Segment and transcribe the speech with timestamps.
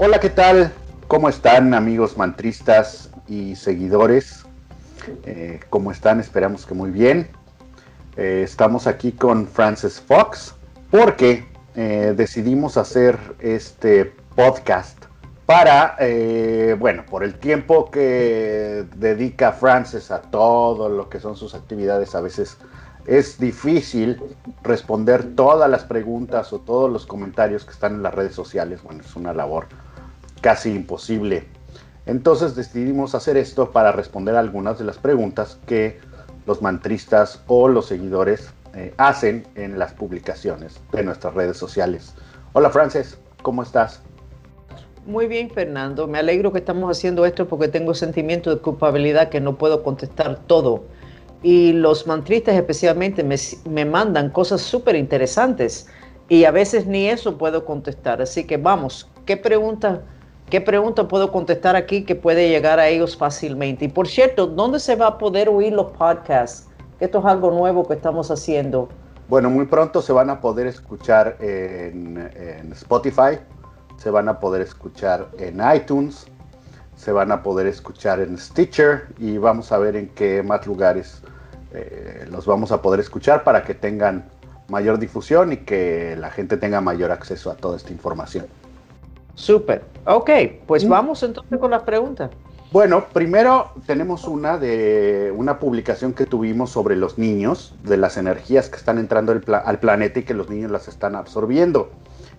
[0.00, 0.72] Hola, ¿qué tal?
[1.08, 4.44] ¿Cómo están amigos mantristas y seguidores?
[5.24, 6.20] Eh, ¿Cómo están?
[6.20, 7.28] Esperamos que muy bien.
[8.16, 10.54] Eh, estamos aquí con Francis Fox
[10.92, 15.06] porque eh, decidimos hacer este podcast
[15.46, 15.96] para,
[16.78, 22.20] bueno, por el tiempo que dedica Francis a todo lo que son sus actividades, a
[22.20, 22.56] veces
[23.06, 24.22] es difícil
[24.62, 28.82] responder todas las preguntas o todos los comentarios que están en las redes sociales.
[28.82, 29.66] Bueno, es una labor
[30.40, 31.44] casi imposible.
[32.06, 36.00] Entonces decidimos hacer esto para responder algunas de las preguntas que
[36.46, 42.14] los mantristas o los seguidores eh, hacen en las publicaciones de nuestras redes sociales.
[42.54, 44.00] Hola Frances, ¿cómo estás?
[45.04, 46.06] Muy bien, Fernando.
[46.06, 50.38] Me alegro que estamos haciendo esto porque tengo sentimiento de culpabilidad que no puedo contestar
[50.46, 50.84] todo.
[51.42, 53.36] Y los mantristas especialmente me,
[53.68, 55.86] me mandan cosas súper interesantes
[56.28, 58.20] y a veces ni eso puedo contestar.
[58.20, 60.00] Así que vamos, ¿qué preguntas?
[60.50, 63.84] ¿Qué pregunta puedo contestar aquí que puede llegar a ellos fácilmente?
[63.84, 66.66] Y por cierto, ¿dónde se va a poder oír los podcasts?
[67.00, 68.88] Esto es algo nuevo que estamos haciendo.
[69.28, 72.16] Bueno, muy pronto se van a poder escuchar en,
[72.72, 73.38] Spotify,
[73.98, 76.26] se van a poder escuchar en iTunes,
[76.96, 81.20] se van a poder escuchar en Stitcher y vamos a ver en qué más lugares
[81.74, 84.24] eh, los vamos a poder escuchar para que tengan
[84.68, 88.46] mayor difusión y que la gente tenga mayor acceso a toda esta información.
[89.38, 89.84] Súper.
[90.04, 90.30] Ok,
[90.66, 90.88] pues mm.
[90.88, 92.30] vamos entonces con las preguntas.
[92.72, 98.68] Bueno, primero tenemos una de una publicación que tuvimos sobre los niños, de las energías
[98.68, 101.88] que están entrando al, planeta y que los niños las están absorbiendo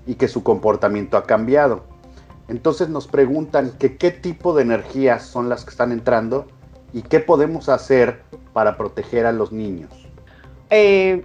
[0.05, 1.83] y que su comportamiento ha cambiado.
[2.49, 6.47] Entonces nos preguntan que qué tipo de energías son las que están entrando
[6.91, 9.89] y qué podemos hacer para proteger a los niños.
[10.69, 11.23] Eh,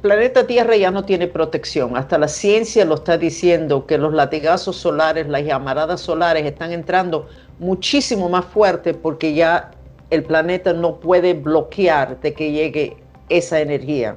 [0.00, 1.96] planeta Tierra ya no tiene protección.
[1.96, 7.26] Hasta la ciencia lo está diciendo que los latigazos solares, las llamaradas solares están entrando
[7.58, 9.70] muchísimo más fuerte porque ya
[10.10, 12.96] el planeta no puede bloquear de que llegue
[13.28, 14.16] esa energía.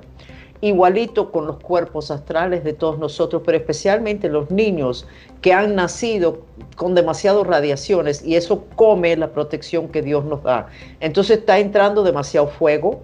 [0.62, 5.08] Igualito con los cuerpos astrales de todos nosotros, pero especialmente los niños
[5.42, 6.42] que han nacido
[6.76, 10.68] con demasiadas radiaciones y eso come la protección que Dios nos da.
[11.00, 13.02] Entonces está entrando demasiado fuego,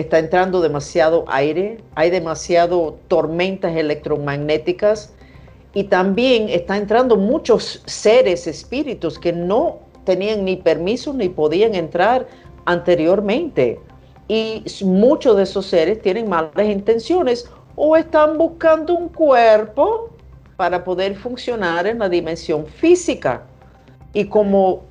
[0.00, 5.12] está entrando demasiado aire, hay demasiado tormentas electromagnéticas
[5.74, 12.26] y también está entrando muchos seres, espíritus que no tenían ni permiso ni podían entrar
[12.64, 13.78] anteriormente.
[14.28, 20.10] Y muchos de esos seres tienen malas intenciones o están buscando un cuerpo
[20.56, 23.42] para poder funcionar en la dimensión física.
[24.12, 24.82] Y como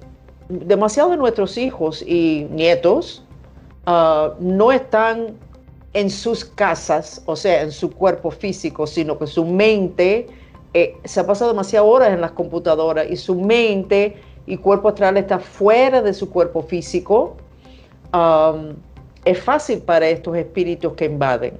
[0.49, 3.23] demasiado de nuestros hijos y nietos
[3.85, 5.37] Ah, no están
[5.93, 10.27] en sus casas, o sea, en su cuerpo físico, sino que su mente
[10.73, 15.17] eh, se ha pasado demasiadas horas en las computadoras y su mente y cuerpo astral
[15.17, 17.37] está fuera de su cuerpo físico.
[19.25, 21.57] es fácil para estos espíritus que invaden.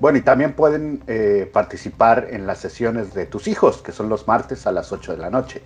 [0.00, 4.28] Bueno, y también pueden eh, participar en las sesiones de tus hijos, que son los
[4.28, 5.62] martes a las 8 de la noche.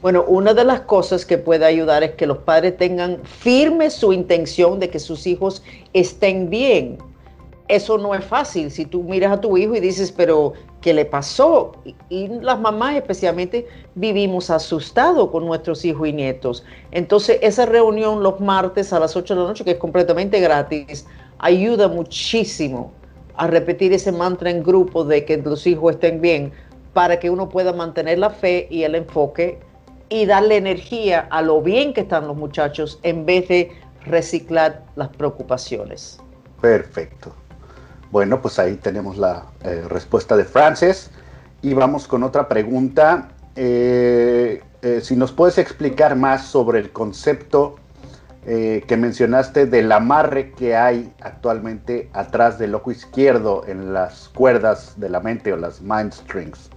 [0.00, 4.12] Bueno, una de las cosas que puede ayudar es que los padres tengan firme su
[4.12, 6.98] intención de que sus hijos estén bien.
[7.66, 8.70] Eso no es fácil.
[8.70, 11.72] Si tú miras a tu hijo y dices, pero ¿qué le pasó?
[12.08, 13.66] Y, las mamás especialmente
[13.96, 16.64] vivimos asustados con nuestros hijos y nietos.
[16.92, 21.06] Entonces, esa reunión los martes a las 8 de la noche, que es completamente gratis,
[21.38, 22.92] ayuda muchísimo
[23.34, 26.52] a repetir ese mantra en grupo de que los hijos estén bien
[26.92, 29.58] para que uno pueda mantener la fe y el enfoque
[30.08, 33.72] y darle energía a lo bien que están los muchachos en vez de
[34.04, 36.18] reciclar las preocupaciones.
[36.60, 37.34] Perfecto.
[38.10, 41.10] Bueno, pues ahí tenemos la eh, respuesta de Frances
[41.60, 43.28] y vamos con otra pregunta.
[43.54, 47.76] Eh, eh, si nos puedes explicar más sobre el concepto
[48.46, 55.10] que mencionaste del amarre que hay actualmente atrás del ojo izquierdo en las cuerdas de
[55.10, 56.70] la mente o las mind strings.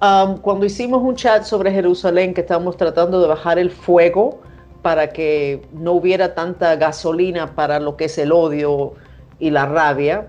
[0.00, 4.38] Um, cuando hicimos un chat sobre Jerusalén, que estábamos tratando de bajar el fuego
[4.80, 8.92] para que no hubiera tanta gasolina para lo que es el odio
[9.40, 10.28] y la rabia,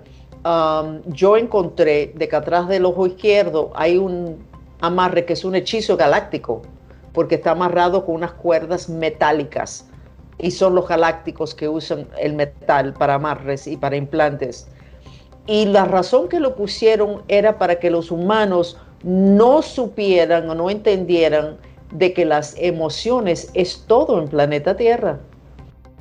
[1.05, 4.43] yo encontré de que atrás del ojo izquierdo hay un
[4.81, 6.63] amarre que es un hechizo galáctico,
[7.13, 9.87] porque está amarrado con unas cuerdas metálicas
[10.39, 14.67] y son los galácticos que usan el metal para amarres y para implantes.
[15.45, 20.69] Y la razón que lo pusieron era para que los humanos no supieran o no
[20.69, 21.57] entendieran
[21.91, 25.19] de que las emociones es todo en planeta Tierra.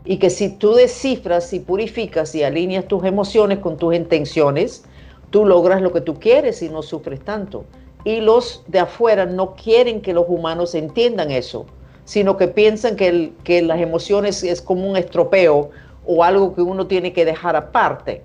[0.04, 4.84] Y que si tú descifras y purificas y alineas tus emociones con tus intenciones,
[5.30, 7.64] tú logras lo que tú quieres y no sufres tanto.
[8.04, 11.66] y los de afuera no quieren que los humanos entiendan eso,
[12.04, 15.70] sino que piensan que, que las emociones es como un estropeo
[16.06, 18.22] o algo que uno tiene que dejar aparte.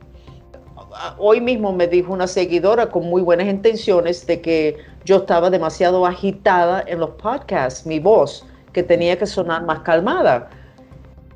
[1.18, 6.06] Hoy mismo me dijo una seguidora con muy buenas intenciones de que yo estaba demasiado
[6.06, 10.50] agitada en los podcasts, mi voz, que tenía que sonar más calmada.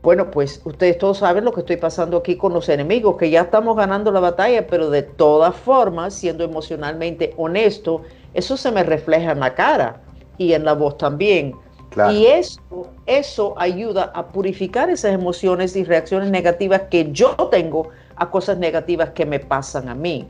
[0.01, 3.41] Bueno, pues ustedes todos saben lo que estoy pasando aquí con los enemigos, que ya
[3.41, 8.03] estamos ganando la batalla, pero de todas formas, siendo emocionalmente honesto,
[8.33, 10.01] eso se me refleja en la cara
[10.37, 11.55] y en la voz también.
[12.11, 12.61] Y eso,
[13.07, 19.11] eso ayuda a purificar esas emociones y reacciones negativas que yo tengo a cosas negativas
[19.11, 20.27] que me pasan a mí.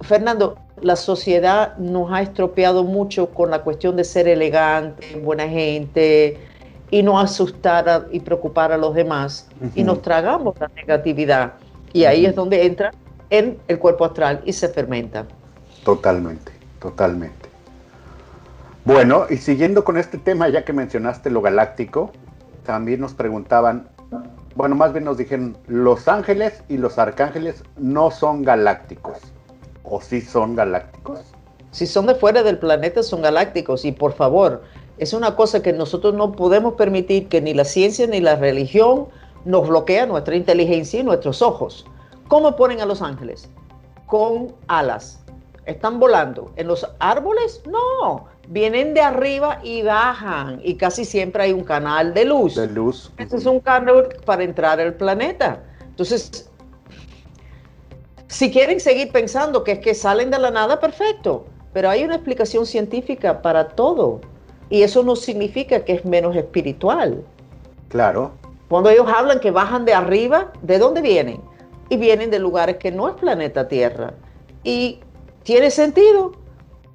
[0.00, 6.38] Fernando, la sociedad nos ha estropeado mucho con la cuestión de ser elegante, buena gente
[6.90, 11.54] y no asustar y preocupar a los demás y nos tragamos la negatividad
[11.92, 12.92] y ahí es donde entra
[13.30, 15.26] en el cuerpo astral y se fermenta.
[15.84, 17.48] Totalmente, totalmente.
[18.84, 22.10] Bueno, y siguiendo con este tema, ya que mencionaste lo galáctico,
[22.64, 23.88] también nos preguntaban,
[24.58, 29.16] bueno, más bien nos dijeron, los ángeles y los arcángeles no son galácticos,
[29.84, 31.20] o sí son galácticos.
[31.70, 34.64] Si son de fuera del planeta, son galácticos, y por favor,
[34.96, 39.06] es una cosa que nosotros no podemos permitir que ni la ciencia ni la religión
[39.44, 41.86] nos bloquea nuestra inteligencia y nuestros ojos.
[42.26, 43.48] ¿Cómo ponen a los ángeles?
[44.06, 45.24] Con alas.
[45.66, 46.50] ¿Están volando?
[46.56, 47.62] ¿En los árboles?
[47.70, 52.54] No vienen de arriba y bajan y casi siempre hay un canal de luz.
[52.54, 53.12] De luz.
[53.18, 55.62] Este es un canal para entrar al planeta.
[55.82, 56.50] Entonces,
[58.26, 62.16] si quieren seguir pensando que es que salen de la nada, perfecto, pero hay una
[62.16, 64.20] explicación científica para todo
[64.70, 67.22] y eso no significa que es menos espiritual.
[67.88, 68.32] Claro.
[68.68, 71.40] Cuando ellos hablan que bajan de arriba, ¿de dónde vienen?
[71.90, 74.12] Y vienen de lugares que no es planeta Tierra.
[74.62, 75.00] Y
[75.42, 76.32] tiene sentido,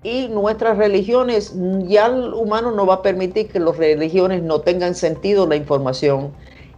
[0.03, 1.55] y nuestras religiones,
[1.88, 6.33] ya el humano no va a permitir que las religiones no tengan sentido la información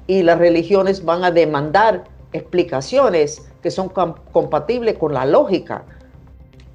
[0.08, 5.86] y las religiones van a demandar explicaciones que son compatibles con la lógica.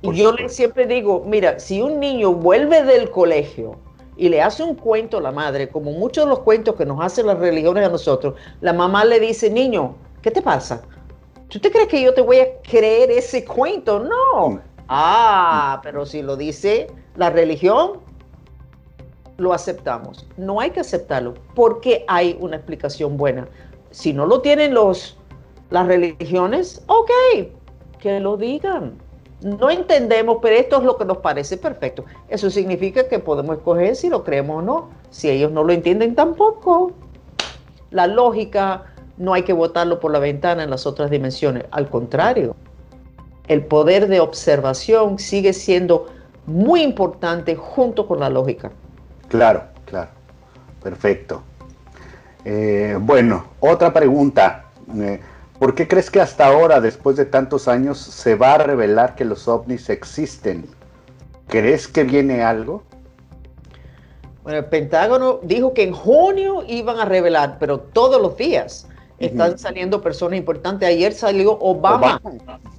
[0.03, 3.77] y yo le siempre digo, mira, si un niño vuelve del colegio
[4.17, 7.01] y le hace un cuento a la madre, como muchos de los cuentos que nos
[7.01, 10.83] hacen las religiones a nosotros, la mamá le dice, niño, ¿qué te pasa?
[11.49, 14.01] ¿Tú te crees que yo te voy a creer ese cuento?
[14.01, 14.61] No,
[14.93, 18.01] Ah, pero si lo dice la religión,
[19.37, 20.27] lo aceptamos.
[20.37, 23.47] No hay que aceptarlo porque hay una explicación buena.
[23.93, 25.17] Si no lo tienen los,
[25.71, 27.11] las religiones, ok,
[28.01, 28.99] que lo digan.
[29.43, 32.05] No entendemos, pero esto es lo que nos parece perfecto.
[32.29, 34.89] Eso significa que podemos escoger si lo creemos o no.
[35.11, 36.91] Si ellos no lo entienden tampoco.
[37.93, 38.87] La lógica
[39.19, 41.65] no hay que botarlo por la ventana en las otras dimensiones.
[41.71, 42.57] Al contrario,
[43.51, 46.07] el poder de observación sigue siendo
[46.47, 48.71] muy importante junto con la lógica.
[49.29, 50.09] Claro, claro.
[50.81, 51.43] Perfecto.
[52.45, 54.67] Eh, bueno, otra pregunta.
[54.97, 55.21] Eh,
[55.59, 59.25] ¿Por qué crees que hasta ahora, después de tantos años, se va a revelar que
[59.25, 60.67] los ovnis existen?
[61.49, 62.85] ¿Crees que viene algo?
[64.45, 68.87] Bueno, el Pentágono dijo que en junio iban a revelar, pero todos los días
[69.19, 70.89] están saliendo personas importantes.
[70.89, 72.23] Ayer salió Obama,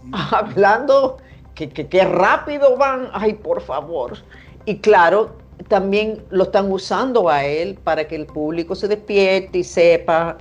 [0.32, 1.18] hablando
[1.56, 4.18] que, que, rápido van, ay, por favor.
[4.66, 5.36] Y claro,
[5.68, 10.38] también lo están usando a él para que el público se despierte y sepa.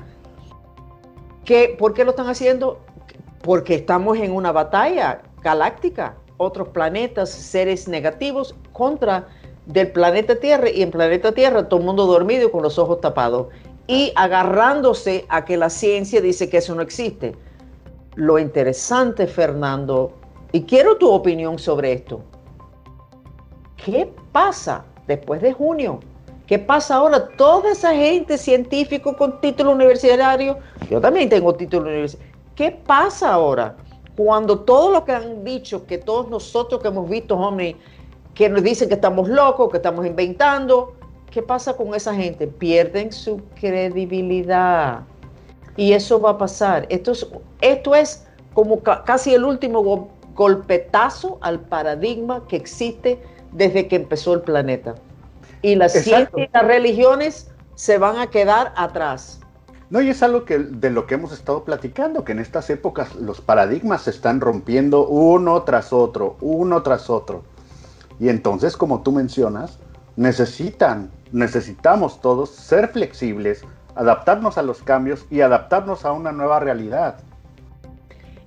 [1.45, 2.81] Que, ¿Por qué lo están haciendo?
[3.43, 9.27] Porque estamos en una batalla galáctica, otros planetas, seres negativos contra
[9.67, 13.49] del planeta Tierra y en planeta Tierra todo el mundo dormido con los ojos tapados
[13.87, 17.35] y agarrándose a que la ciencia dice que eso no existe.
[18.15, 20.13] Lo interesante, Fernando,
[20.53, 22.21] y quiero tu opinión sobre esto,
[23.77, 26.01] ¿qué pasa después de junio?
[26.47, 27.29] ¿Qué pasa ahora?
[27.37, 30.59] Toda esa gente científico con título universitario,
[30.91, 33.77] yo también tengo título universitario, ¿qué pasa ahora?
[34.17, 37.77] Cuando todo lo que han dicho, que todos nosotros que hemos visto, hombre,
[38.35, 40.95] que nos dicen que estamos locos, que estamos inventando,
[41.31, 42.49] ¿Qué pasa con esa gente?
[42.49, 45.05] Pierden su credibilidad.
[45.77, 46.87] Y eso va a pasar.
[46.91, 47.27] Esto es,
[47.61, 53.23] esto es como casi el último golpetazo al paradigma que existe
[53.53, 54.95] desde que empezó el planeta.
[55.63, 59.41] Y las ciencias y las religiones se van a quedar atrás.
[59.91, 63.15] No, y es algo que, de lo que hemos estado platicando, que en estas épocas
[63.17, 67.43] los paradigmas se están rompiendo uno tras otro, uno tras otro.
[68.21, 69.79] Y entonces, como tú mencionas,
[70.17, 73.63] necesitan necesitamos todos ser flexibles,
[74.01, 77.19] adaptarnos a los cambios y adaptarnos a una nueva realidad.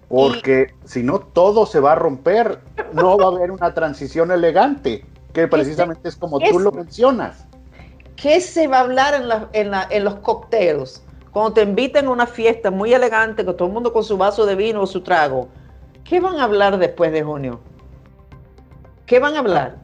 [0.10, 2.60] Porque si no, todo se va a romper.
[2.92, 7.46] No va a haber una transición elegante, que precisamente es como tú lo mencionas.
[8.16, 9.14] ¿Qué se va a hablar
[9.54, 11.04] en, en, los cócteles?
[11.32, 14.48] Cuando te inviten a una fiesta muy elegante, con todo el mundo con su vaso
[14.48, 15.50] de vino o su trago,
[16.04, 17.60] ¿qué van a hablar después de junio?
[19.06, 19.83] ¿Qué van a hablar?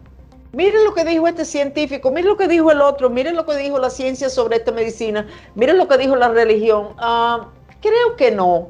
[0.51, 3.55] Miren lo que dijo este científico, miren lo que dijo el otro, miren lo que
[3.55, 6.89] dijo la ciencia sobre esta medicina, miren lo que dijo la religión.
[6.97, 7.49] Ah,
[7.81, 8.69] creo que no.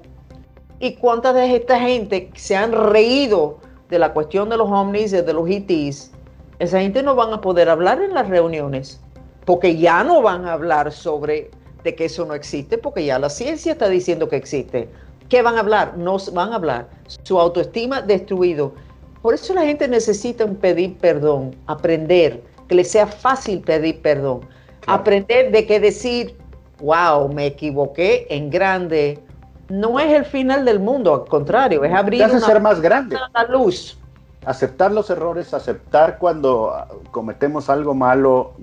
[0.79, 3.59] ¿Y cuántas de esta gente se han reído
[3.89, 6.11] de la cuestión de los ovnis, de los ETs?
[6.59, 8.99] Esa gente no van a poder hablar en las reuniones,
[9.45, 11.49] porque ya no van a hablar sobre
[11.83, 14.89] de que eso no existe, porque ya la ciencia está diciendo que existe.
[15.29, 15.97] ¿Qué van a hablar?
[15.97, 16.89] No van a hablar.
[17.23, 18.73] Su autoestima destruido.
[19.21, 24.41] Por eso la gente necesita pedir perdón, aprender, que le sea fácil pedir perdón,
[24.87, 26.37] aprender de qué decir,
[26.79, 29.21] wow, me equivoqué en grande,
[29.69, 33.17] no es el final del mundo, al contrario, es abrir una, ser más grande.
[33.33, 33.97] la luz.
[34.45, 36.73] Aceptar los errores, aceptar cuando
[37.11, 38.53] cometemos algo malo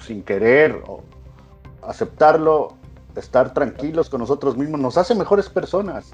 [0.00, 1.02] sin querer, o
[1.82, 2.74] aceptarlo,
[3.16, 6.12] estar tranquilos con nosotros mismos, nos hace mejores personas.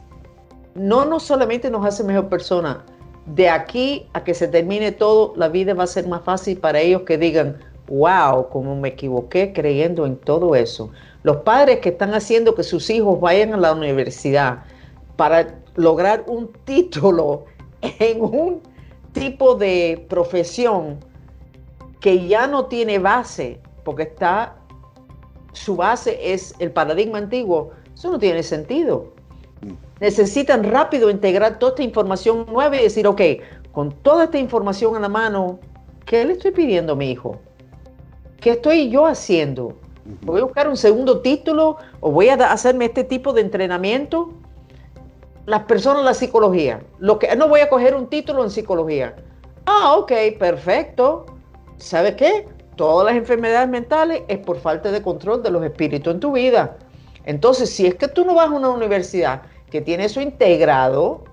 [0.75, 2.85] No, no solamente nos hace mejor persona,
[3.27, 6.81] de aquí a que se termine todo, la vida va a ser más fácil para
[6.81, 10.91] ellos que digan, wow, como me equivoqué creyendo en todo eso.
[11.23, 14.65] Los padres que están haciendo que sus hijos vayan a la universidad
[15.17, 17.45] para lograr un título
[17.81, 18.63] en un
[19.13, 20.99] tipo de profesión
[22.01, 24.57] que ya no tiene base, porque está,
[25.53, 29.16] su base es el paradigma antiguo, eso no tiene sentido.
[30.01, 33.21] Necesitan rápido integrar toda esta información nueva y decir, ok,
[33.73, 35.59] con toda esta información a la mano,
[36.05, 37.39] ¿qué le estoy pidiendo a mi hijo?
[38.41, 39.77] ¿Qué estoy yo haciendo?
[40.23, 44.31] voy a buscar un segundo título o voy a hacerme este tipo de entrenamiento.
[45.47, 46.81] Las personas, la psicología.
[46.99, 49.15] Lo que, no voy a coger un título en psicología.
[49.65, 51.27] Ah, ok, perfecto.
[51.77, 52.49] ¿Sabes qué?
[52.77, 56.77] Todas las enfermedades mentales es por falta de control de los espíritus en tu vida.
[57.27, 61.25] Entonces, si es que tú no vas a una universidad que tiene eso integrado,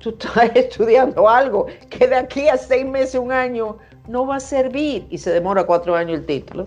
[0.00, 4.40] tú estás estudiando algo que de aquí a seis meses, un año, no va a
[4.40, 6.66] servir y se demora cuatro años el título.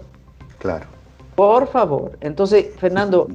[0.59, 0.85] Claro.
[1.35, 2.17] Por favor.
[2.21, 3.29] Entonces, Fernando,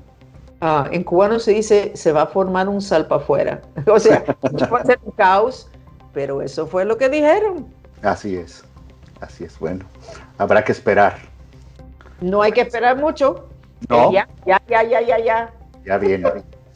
[0.61, 3.63] ah, en cubano se dice, se va a formar un salpa afuera.
[3.87, 4.23] o sea,
[4.73, 5.69] va a ser un caos,
[6.13, 7.67] pero eso fue lo que dijeron.
[8.03, 8.65] Así es,
[9.21, 9.59] así es.
[9.59, 9.87] Bueno,
[10.39, 11.19] habrá que esperar.
[12.21, 13.49] No hay que esperar mucho.
[13.89, 14.13] No.
[14.13, 15.53] Ya, ya, ya, ya, ya, ya.
[15.85, 16.31] Ya viene.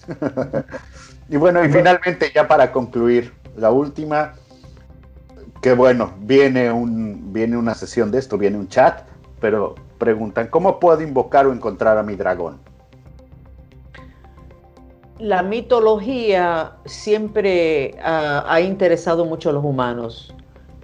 [1.29, 4.35] y bueno, y finalmente, ya para concluir, la última,
[5.61, 9.03] que bueno, viene, un, viene una sesión de esto, viene un chat,
[9.41, 12.59] pero preguntan, ¿cómo puedo invocar o encontrar a mi dragón?
[15.19, 20.35] La mitología siempre ah, ha interesado mucho a los humanos.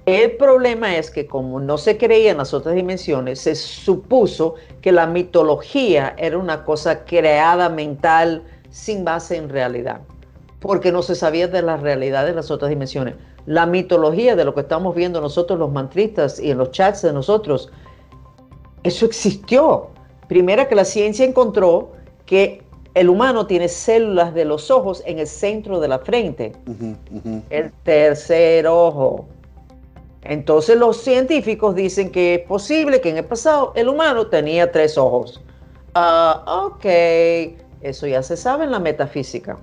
[0.06, 4.92] El problema es que como no se creía en las otras dimensiones, se supuso que
[4.92, 10.00] la mitología era una cosa creada mental sin base en realidad,
[10.60, 13.16] porque no se sabía de la realidad de las otras dimensiones.
[13.46, 17.12] La mitología de lo que estamos viendo nosotros los mantristas y en los chats de
[17.12, 17.72] nosotros
[18.84, 19.88] eso existió.
[20.28, 21.90] Primero que la ciencia encontró
[22.26, 22.62] que
[22.94, 26.52] el humano tiene células de los ojos en el centro de la frente.
[27.50, 29.26] El tercer ojo.
[30.28, 34.98] Entonces los científicos dicen que es posible que en el pasado el humano tenía tres
[34.98, 35.40] ojos.
[35.94, 36.84] Ah, ok,
[37.80, 39.56] eso ya se sabe en la metafísica.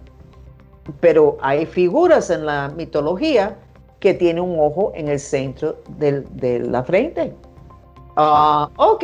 [1.00, 3.58] Pero hay figuras en la mitología
[4.00, 7.34] que tienen un ojo en el centro de la frente.
[8.16, 9.04] Ah, ok,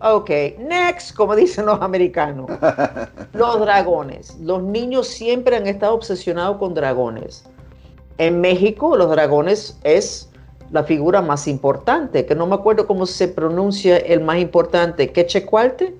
[0.00, 0.30] ok.
[0.58, 2.50] Next, como dicen los americanos.
[3.32, 4.36] Los dragones.
[4.40, 7.44] Los niños siempre han estado obsesionados con dragones.
[8.18, 10.29] En México, los dragones es
[10.72, 15.10] la figura más importante, que no me acuerdo cómo se pronuncia el más importante.
[15.10, 15.94] ¿Quechecualte?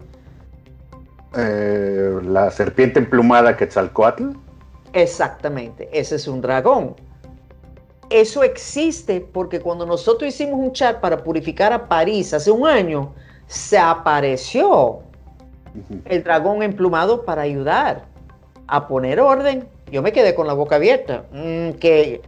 [1.36, 4.30] Eh, la serpiente emplumada Quetzalcoatl.
[4.92, 6.94] Exactamente, ese es un dragón.
[8.10, 13.12] Eso existe porque cuando nosotros hicimos un chat para purificar a París hace un año,
[13.46, 15.00] se apareció
[16.04, 18.04] el dragón emplumado para ayudar
[18.66, 19.68] a poner orden.
[19.92, 21.24] Yo me quedé con la boca abierta.
[21.32, 22.20] Mm, que,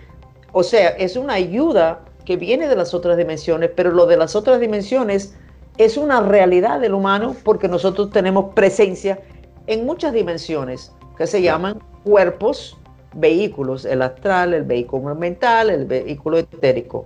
[0.53, 4.37] o sea, es una ayuda que viene de las otras dimensiones, pero lo de las
[4.37, 5.35] otras dimensiones
[5.79, 9.21] es una realidad del humano porque nosotros tenemos presencia
[9.67, 12.79] en muchas dimensiones que se llaman cuerpos
[13.15, 17.05] vehículos, el astral, el vehículo mental, el vehículo etérico.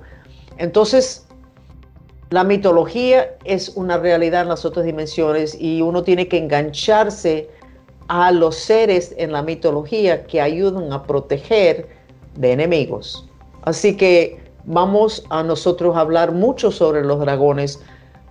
[0.59, 1.27] Entonces,
[2.31, 7.49] la mitología es una realidad en las otras dimensiones y uno tiene que engancharse
[8.09, 11.89] a los seres en la mitología que ayudan a proteger
[12.37, 13.29] de enemigos.
[13.63, 17.81] Así que vamos a nosotros hablar mucho sobre los dragones,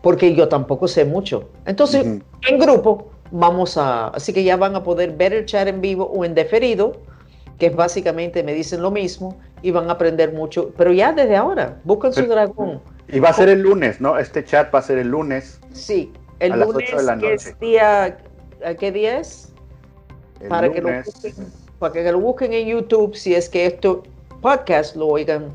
[0.03, 1.49] porque yo tampoco sé mucho.
[1.65, 5.81] Entonces, en grupo, vamos a, así que ya van a poder ver el chat en
[5.81, 6.97] vivo o en deferido,
[7.57, 11.35] que es básicamente me dicen lo mismo y van a aprender mucho, pero ya desde
[11.35, 12.81] ahora, buscan su dragón.
[13.07, 14.17] Y va a ser el lunes, ¿no?
[14.17, 15.59] Este chat va a ser el lunes.
[15.71, 17.55] Sí, el lunes, de la noche.
[17.61, 18.17] día,
[18.77, 19.53] ¿qué día es?
[20.49, 21.33] para, que lo busquen,
[21.79, 24.03] para que lo busquen en YouTube, si es que esto
[24.41, 25.49] podcast lo oigan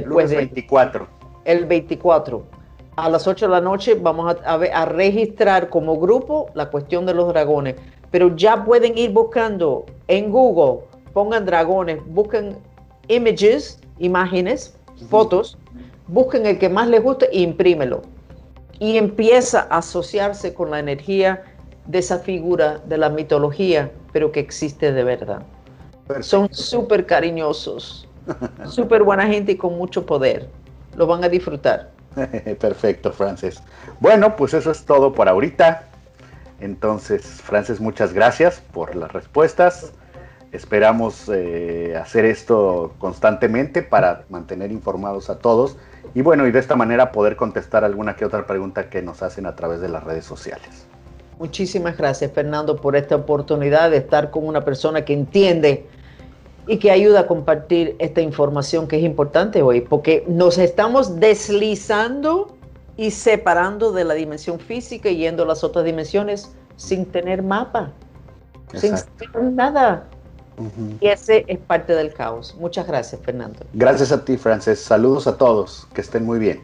[0.00, 1.06] después del 24.
[1.44, 2.42] El 24.
[2.96, 7.14] A las 8 de la noche vamos a, a, registrar como grupo la cuestión de
[7.14, 7.76] los dragones.
[8.10, 12.56] Pero ya pueden ir buscando en Google, pongan dragones, busquen
[13.08, 14.78] images, imágenes,
[15.10, 15.58] fotos,
[16.08, 18.02] busquen el que más les guste e imprímelo.
[18.78, 21.42] Y empieza a asociarse con la energía
[21.86, 25.42] de esa figura de la mitología, pero que existe de verdad.
[26.20, 28.05] Son súper cariñosos,
[28.66, 30.48] súper buena gente y con mucho poder.
[30.96, 31.90] Lo van a disfrutar.
[32.60, 33.62] Perfecto, Frances.
[34.00, 35.84] Bueno, pues eso es todo por ahorita.
[36.60, 39.92] Entonces, Frances, muchas gracias por las respuestas.
[40.52, 45.76] Esperamos eh, hacer esto constantemente para mantener informados a todos
[46.14, 49.44] y bueno, y de esta manera poder contestar alguna que otra pregunta que nos hacen
[49.44, 50.86] a través de las redes sociales.
[51.38, 55.86] Muchísimas gracias, Fernando, por esta oportunidad de estar con una persona que entiende
[56.66, 62.56] y que ayuda a compartir esta información que es importante hoy, porque nos estamos deslizando
[62.96, 67.92] y separando de la dimensión física y yendo a las otras dimensiones sin tener mapa,
[68.74, 70.08] sin tener nada.
[71.00, 72.56] Y ese es parte del caos.
[72.58, 73.60] Muchas gracias, Fernando.
[73.74, 74.80] Gracias a ti, Frances.
[74.80, 75.86] Saludos a todos.
[75.92, 76.62] Que estén muy bien.